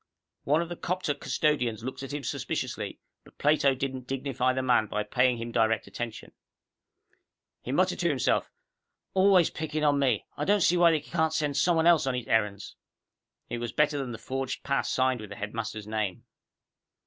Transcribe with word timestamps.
One 0.45 0.63
of 0.63 0.69
the 0.69 0.75
'copter 0.75 1.13
custodians 1.13 1.83
looked 1.83 2.01
at 2.01 2.11
him 2.11 2.23
suspiciously, 2.23 2.99
but 3.23 3.37
Plato 3.37 3.75
didn't 3.75 4.07
dignify 4.07 4.51
the 4.51 4.63
man 4.63 4.87
by 4.87 5.03
paying 5.03 5.37
him 5.37 5.51
direct 5.51 5.85
attention. 5.85 6.31
He 7.61 7.71
muttered 7.71 7.99
to 7.99 8.09
himself, 8.09 8.49
"Always 9.13 9.51
picking 9.51 9.83
on 9.83 9.99
me. 9.99 10.25
I 10.35 10.43
don't 10.43 10.61
see 10.63 10.75
why 10.75 10.91
he 10.93 11.01
can't 11.01 11.35
send 11.35 11.55
somebody 11.55 11.87
else 11.89 12.07
on 12.07 12.15
his 12.15 12.25
errands." 12.25 12.75
It 13.47 13.59
was 13.59 13.71
better 13.73 13.99
than 13.99 14.11
the 14.11 14.17
forged 14.17 14.63
pass 14.63 14.89
signed 14.89 15.21
with 15.21 15.29
the 15.29 15.35
headmaster's 15.35 15.85
name. 15.85 16.23